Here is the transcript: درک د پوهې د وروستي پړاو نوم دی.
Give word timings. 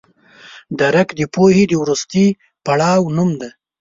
درک 0.79 1.09
د 1.19 1.21
پوهې 1.33 1.63
د 1.67 1.73
وروستي 1.81 2.25
پړاو 2.65 3.03
نوم 3.17 3.29
دی. 3.41 3.49